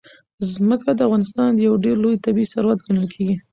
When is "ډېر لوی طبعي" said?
1.83-2.45